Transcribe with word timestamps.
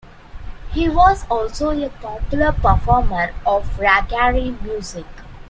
He 0.71 0.89
was 0.89 1.27
also 1.29 1.69
a 1.79 1.89
popular 1.89 2.51
performer 2.53 3.35
of 3.45 3.67
Raggare 3.77 4.59
music. 4.63 5.05